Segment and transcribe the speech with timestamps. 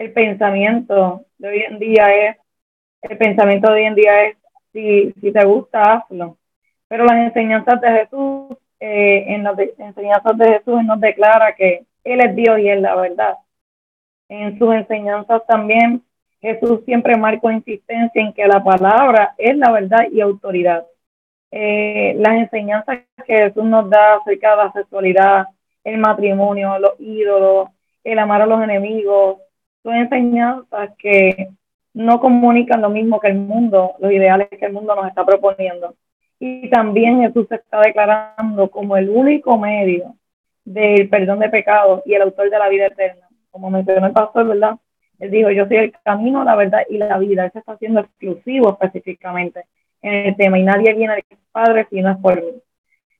[0.00, 2.36] el pensamiento de hoy en día es,
[3.02, 4.36] el pensamiento de hoy en día es,
[4.72, 6.38] si, si te gusta, hazlo.
[6.88, 12.20] Pero las enseñanzas de Jesús, eh, en las enseñanzas de Jesús nos declara que Él
[12.22, 13.34] es Dios y es la verdad.
[14.30, 16.02] En sus enseñanzas también
[16.40, 20.86] Jesús siempre marcó insistencia en que la palabra es la verdad y autoridad.
[21.50, 25.46] Eh, las enseñanzas que Jesús nos da acerca de la sexualidad,
[25.84, 27.68] el matrimonio, los ídolos,
[28.02, 29.40] el amar a los enemigos,
[29.82, 31.48] son enseñanzas que
[31.94, 35.94] no comunican lo mismo que el mundo, los ideales que el mundo nos está proponiendo.
[36.38, 40.14] Y también Jesús se está declarando como el único medio
[40.64, 43.28] del perdón de pecados y el autor de la vida eterna.
[43.50, 44.76] Como mencionó el pastor, ¿verdad?
[45.18, 47.44] Él dijo, yo soy el camino, la verdad y la vida.
[47.44, 49.64] Él se está haciendo exclusivo específicamente
[50.02, 52.52] en el tema y nadie viene al Padre si no es por mí.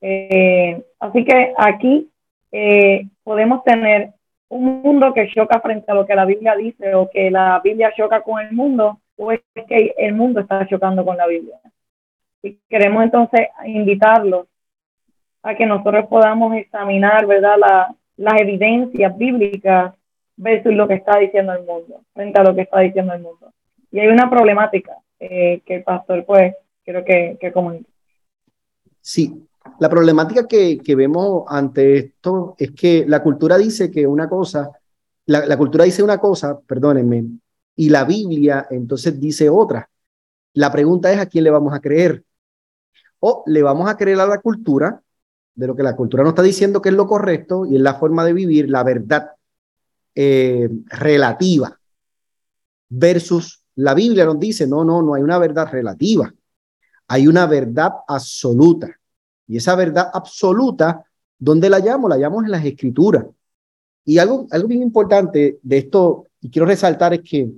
[0.00, 2.10] Eh, así que aquí
[2.50, 4.14] eh, podemos tener
[4.52, 7.92] un mundo que choca frente a lo que la Biblia dice o que la Biblia
[7.96, 11.58] choca con el mundo o es que el mundo está chocando con la Biblia.
[12.42, 14.46] Y queremos entonces invitarlos
[15.42, 19.94] a que nosotros podamos examinar, ¿verdad?, la, las evidencias bíblicas
[20.36, 23.52] versus lo que está diciendo el mundo, frente a lo que está diciendo el mundo.
[23.90, 27.90] Y hay una problemática eh, que el pastor, pues, quiero que, que comunique.
[29.00, 29.46] Sí,
[29.78, 34.70] la problemática que, que, vemos ante esto es que la cultura dice que una cosa,
[35.26, 37.24] la, cultura dice una cosa, perdónenme,
[37.76, 39.88] y la Biblia entonces dice otra.
[40.54, 42.24] La pregunta es a quién le vamos a creer.
[43.20, 45.00] O le vamos a creer a la cultura,
[45.54, 47.94] de lo que la cultura nos está diciendo que es lo correcto y es la
[47.94, 49.32] forma de vivir, la verdad
[50.14, 51.78] eh, relativa,
[52.88, 56.32] versus la Biblia nos dice, no, no, no hay una verdad relativa,
[57.08, 58.98] hay una verdad absoluta.
[59.52, 61.04] Y esa verdad absoluta,
[61.38, 62.08] ¿dónde la llamo?
[62.08, 63.26] La llamo en las escrituras.
[64.04, 67.50] Y algo, algo bien importante de esto, y quiero resaltar, es que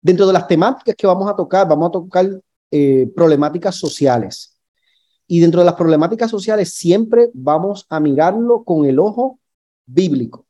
[0.00, 2.28] dentro de las temáticas que vamos a tocar, vamos a tocar
[2.70, 4.56] eh, problemáticas sociales.
[5.26, 9.38] Y dentro de las problemáticas sociales siempre vamos a mirarlo con el ojo
[9.86, 10.46] bíblico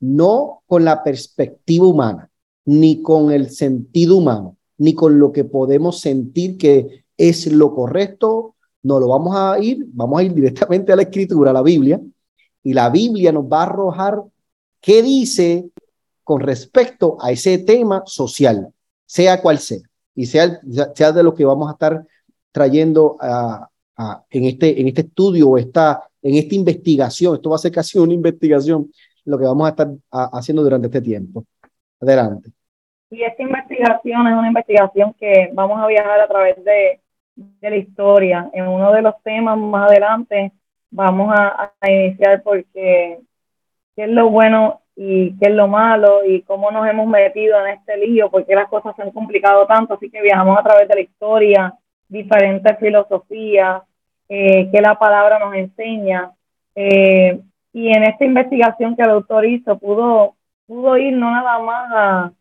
[0.00, 2.30] no con la perspectiva humana,
[2.64, 8.54] ni con el sentido humano, ni con lo que podemos sentir que es lo correcto,
[8.82, 12.00] no lo vamos a ir, vamos a ir directamente a la escritura, a la Biblia,
[12.62, 14.22] y la Biblia nos va a arrojar
[14.80, 15.70] qué dice
[16.22, 18.72] con respecto a ese tema social,
[19.06, 19.80] sea cual sea,
[20.14, 20.60] y sea,
[20.94, 22.06] sea de lo que vamos a estar
[22.52, 23.16] trayendo
[24.30, 27.34] en, este, en este estudio esta, en esta investigación.
[27.34, 28.90] Esto va a ser casi una investigación
[29.24, 31.44] lo que vamos a estar haciendo durante este tiempo.
[32.00, 32.50] Adelante.
[33.10, 37.00] Y esta investigación es una investigación que vamos a viajar a través de,
[37.38, 38.50] de la historia.
[38.52, 40.52] En uno de los temas más adelante
[40.90, 43.20] vamos a, iniciar porque
[43.94, 47.74] qué es lo bueno y qué es lo malo y cómo nos hemos metido en
[47.74, 50.94] este lío, porque las cosas se han complicado tanto, así que viajamos a través de
[50.96, 51.74] la historia,
[52.08, 53.82] diferentes filosofías,
[54.28, 56.32] eh, que la palabra nos enseña.
[56.74, 57.40] Eh,
[57.72, 60.34] y en esta investigación que el autor hizo pudo,
[60.66, 62.32] pudo ir no nada más a,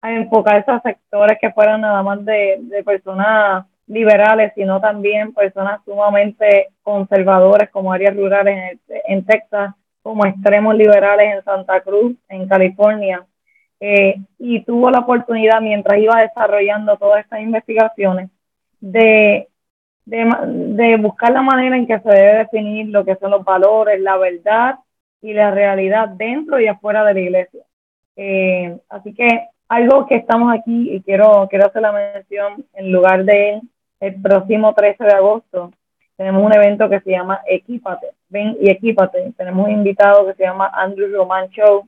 [0.00, 6.68] a enfocarse sectores que fueran nada más de, de personas liberales, sino también personas sumamente
[6.82, 13.24] conservadoras como áreas rurales en, en Texas, como extremos liberales en Santa Cruz, en California.
[13.80, 18.30] Eh, y tuvo la oportunidad, mientras iba desarrollando todas estas investigaciones,
[18.80, 19.48] de
[20.06, 24.16] de, buscar la manera en que se debe definir lo que son los valores, la
[24.16, 24.78] verdad
[25.20, 27.64] y la realidad dentro y afuera de la iglesia.
[28.16, 33.24] Eh, así que algo que estamos aquí y quiero, quiero hacer la mención en lugar
[33.24, 33.60] de
[34.00, 35.72] el próximo 13 de agosto,
[36.16, 39.32] tenemos un evento que se llama Equípate, ven y equípate.
[39.36, 41.86] Tenemos un invitado que se llama Andrew Roman Show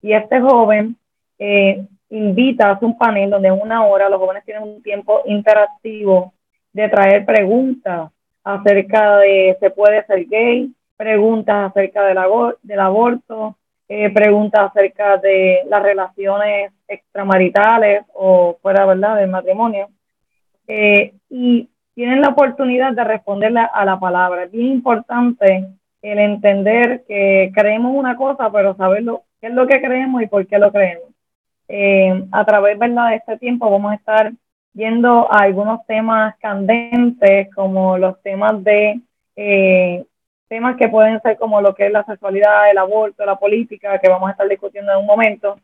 [0.00, 0.96] y este joven
[1.38, 6.32] eh, invita, hace un panel donde en una hora los jóvenes tienen un tiempo interactivo
[6.72, 8.10] de traer preguntas
[8.44, 12.18] acerca de se puede ser gay, preguntas acerca del,
[12.62, 13.56] del aborto,
[13.88, 19.88] eh, preguntas acerca de las relaciones extramaritales o fuera verdad del matrimonio.
[20.66, 24.44] Eh, y tienen la oportunidad de responderle a la palabra.
[24.44, 25.68] Es bien importante
[26.02, 30.46] el entender que creemos una cosa, pero saberlo qué es lo que creemos y por
[30.46, 31.08] qué lo creemos.
[31.68, 34.32] Eh, a través de este tiempo vamos a estar
[34.72, 39.00] yendo a algunos temas candentes como los temas de
[39.34, 40.04] eh,
[40.48, 44.08] temas que pueden ser como lo que es la sexualidad, el aborto, la política, que
[44.08, 45.58] vamos a estar discutiendo en un momento,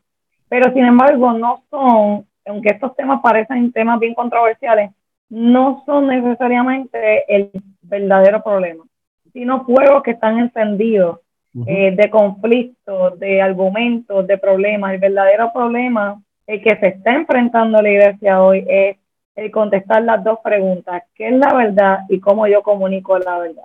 [0.49, 4.91] pero sin embargo no son, aunque estos temas parecen temas bien controversiales,
[5.29, 7.51] no son necesariamente el
[7.83, 8.85] verdadero problema,
[9.33, 11.21] sino fuegos que están encendidos
[11.67, 14.95] eh, de conflictos, de argumentos, de problemas.
[14.95, 18.97] El verdadero problema, el que se está enfrentando la iglesia hoy es
[19.35, 23.65] el contestar las dos preguntas, ¿qué es la verdad y cómo yo comunico la verdad?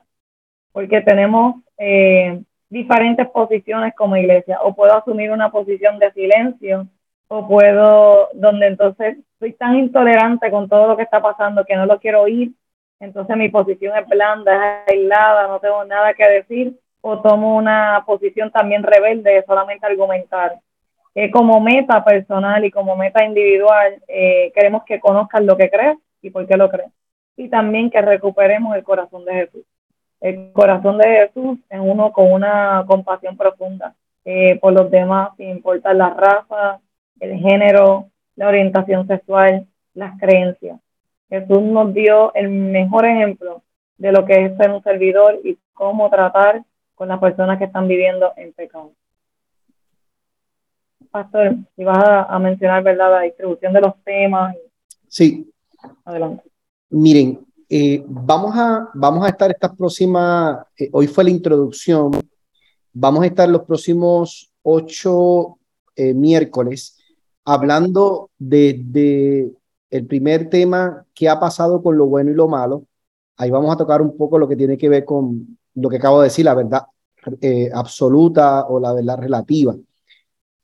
[0.72, 6.88] Porque tenemos eh, diferentes posiciones como iglesia, o puedo asumir una posición de silencio,
[7.28, 11.86] o puedo, donde entonces soy tan intolerante con todo lo que está pasando que no
[11.86, 12.52] lo quiero oír,
[13.00, 18.04] entonces mi posición es blanda, es aislada, no tengo nada que decir, o tomo una
[18.06, 20.60] posición también rebelde de solamente argumentar.
[21.14, 25.98] Eh, como meta personal y como meta individual, eh, queremos que conozcan lo que crees
[26.22, 26.92] y por qué lo crees.
[27.36, 29.64] Y también que recuperemos el corazón de Jesús.
[30.20, 33.96] El corazón de Jesús es uno con una compasión profunda
[34.26, 36.80] eh, por los demás, sin importar la raza,
[37.20, 40.80] el género, la orientación sexual, las creencias.
[41.30, 43.64] Jesús nos dio el mejor ejemplo
[43.98, 46.64] de lo que es ser un servidor y cómo tratar
[46.96, 48.94] con las personas que están viviendo en pecado.
[51.12, 54.56] Pastor, si vas a, mencionar, ¿verdad?, la distribución de los temas.
[55.08, 55.52] Sí.
[56.06, 56.44] Adelante.
[56.90, 62.12] Miren, eh, vamos, a, vamos a estar estas próximas, eh, hoy fue la introducción,
[62.94, 65.58] vamos a estar los próximos ocho
[65.96, 66.97] eh, miércoles
[67.48, 69.54] hablando de, de,
[69.90, 72.86] el primer tema, qué ha pasado con lo bueno y lo malo.
[73.38, 76.20] Ahí vamos a tocar un poco lo que tiene que ver con lo que acabo
[76.20, 76.88] de decir, la verdad
[77.42, 79.76] eh, absoluta o la verdad relativa.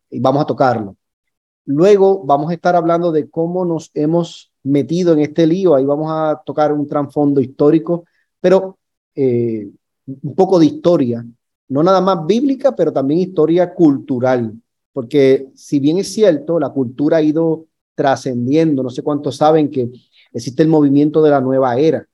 [0.09, 0.97] Y vamos a tocarlo.
[1.65, 5.75] Luego vamos a estar hablando de cómo nos hemos metido en este lío.
[5.75, 8.05] Ahí vamos a tocar un trasfondo histórico,
[8.41, 8.77] pero
[9.15, 9.69] eh,
[10.05, 11.25] un poco de historia,
[11.69, 14.53] no nada más bíblica, pero también historia cultural.
[14.93, 19.89] Porque si bien es cierto, la cultura ha ido trascendiendo, no sé cuántos saben que
[20.31, 22.07] existe el movimiento de la nueva era,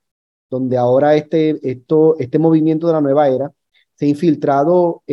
[0.50, 3.52] donde ahora este, esto, este movimiento de la nueva era
[3.96, 5.04] se ha infiltrado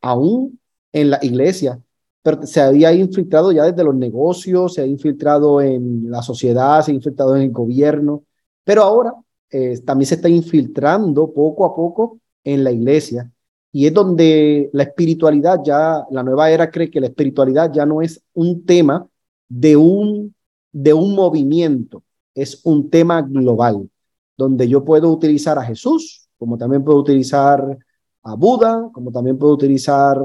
[0.00, 0.58] aún
[0.92, 1.80] en la iglesia,
[2.22, 6.90] pero se había infiltrado ya desde los negocios, se ha infiltrado en la sociedad, se
[6.90, 8.24] ha infiltrado en el gobierno,
[8.64, 9.14] pero ahora
[9.50, 13.30] eh, también se está infiltrando poco a poco en la iglesia.
[13.76, 18.00] Y es donde la espiritualidad ya, la nueva era cree que la espiritualidad ya no
[18.00, 19.06] es un tema
[19.50, 20.34] de un,
[20.72, 22.02] de un movimiento,
[22.34, 23.90] es un tema global
[24.34, 27.76] donde yo puedo utilizar a Jesús, como también puedo utilizar
[28.22, 30.22] a Buda, como también puedo utilizar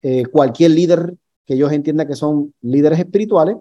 [0.00, 1.14] eh, cualquier líder
[1.44, 3.58] que ellos entiendan que son líderes espirituales.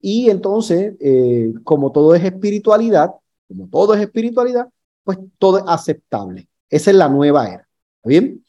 [0.00, 3.10] Y entonces, eh, como todo es espiritualidad,
[3.48, 4.68] como todo es espiritualidad,
[5.02, 6.48] pues todo es aceptable.
[6.70, 7.68] Esa es la nueva era.
[8.02, 8.44] ¿Está bien?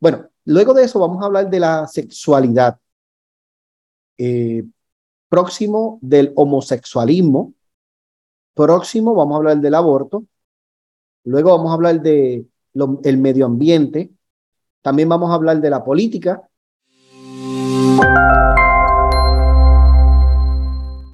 [0.00, 2.76] Bueno, luego de eso vamos a hablar de la sexualidad.
[4.18, 4.64] Eh,
[5.28, 7.54] próximo del homosexualismo,
[8.52, 10.24] próximo vamos a hablar del aborto,
[11.22, 12.50] luego vamos a hablar del
[13.04, 14.10] el medio ambiente,
[14.82, 16.42] también vamos a hablar de la política.